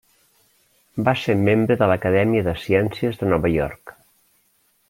[1.09, 3.99] Va ser membre de l'Acadèmia de Ciències de Nova York.